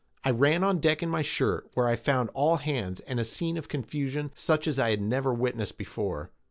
I 0.23 0.31
ran 0.31 0.63
on 0.63 0.79
deck 0.79 1.03
in 1.03 1.09
my 1.09 1.21
shirt, 1.21 1.69
where 1.75 1.87
I 1.87 1.95
found 1.95 2.31
all 2.33 2.55
hands, 2.55 3.01
and 3.01 3.19
a 3.19 3.23
scene 3.23 3.55
of 3.55 3.67
confusion 3.67 4.31
such 4.33 4.67
as 4.67 4.79
I 4.79 4.95
never 4.95 5.29
had 5.33 5.39
witnessed 5.39 5.77
before. 5.77 6.31